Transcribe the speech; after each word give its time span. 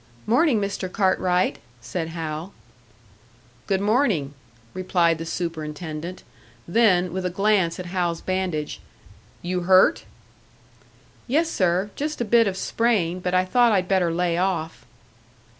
"Morning, 0.25 0.59
Mr. 0.59 0.91
Cartwright," 0.91 1.59
said 1.79 2.07
Hal. 2.07 2.53
"Good 3.67 3.81
morning," 3.81 4.33
replied 4.73 5.19
the 5.19 5.27
superintendent; 5.27 6.23
then, 6.67 7.13
with 7.13 7.23
a 7.23 7.29
glance 7.29 7.79
at 7.79 7.85
Hal's 7.85 8.19
bandage, 8.19 8.81
"You 9.43 9.59
hurt?" 9.59 10.05
"Yes, 11.27 11.51
sir. 11.51 11.91
Just 11.95 12.19
a 12.19 12.25
bit 12.25 12.47
of 12.47 12.57
sprain, 12.57 13.19
but 13.19 13.35
I 13.35 13.45
thought 13.45 13.71
I'd 13.73 13.87
better 13.87 14.11
lay 14.11 14.39
off." 14.39 14.87